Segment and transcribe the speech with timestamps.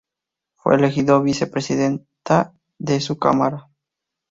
[0.55, 2.05] Fue elegido vicepresidente
[2.79, 3.67] de su Cámara.